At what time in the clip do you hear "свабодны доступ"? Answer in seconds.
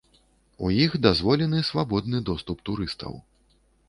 1.69-2.65